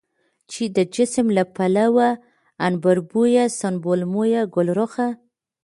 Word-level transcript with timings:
چې 0.51 0.63
د 0.75 0.77
جسم 0.95 1.27
له 1.37 1.43
پلوه 1.55 2.07
عنبربويه، 2.65 3.45
سنبل 3.59 3.99
مويه، 4.13 4.41
ګلرخه، 4.55 5.07